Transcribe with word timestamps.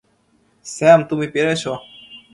Sam, 0.65 0.99
তুমি 1.09 1.27
পেরেছ! 1.33 1.63